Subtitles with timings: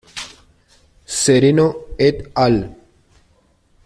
[1.05, 2.75] Sereno "et al.".